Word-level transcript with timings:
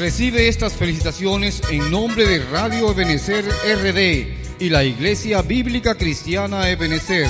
Recibe 0.00 0.48
estas 0.48 0.72
felicitaciones 0.72 1.60
en 1.70 1.90
nombre 1.90 2.26
de 2.26 2.42
Radio 2.46 2.90
Ebenecer 2.90 3.44
RD 3.44 4.58
y 4.58 4.70
la 4.70 4.82
Iglesia 4.82 5.42
Bíblica 5.42 5.94
Cristiana 5.94 6.70
Ebenecer. 6.70 7.28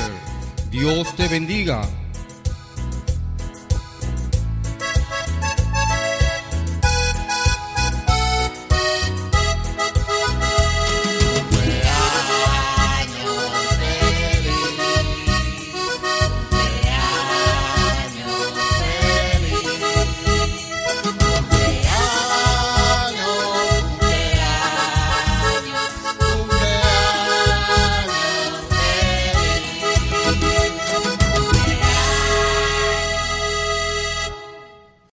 Dios 0.71 1.17
te 1.17 1.27
bendiga. 1.27 2.00